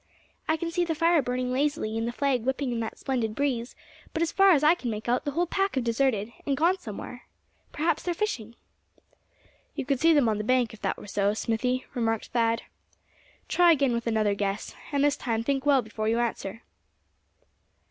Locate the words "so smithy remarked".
11.05-12.29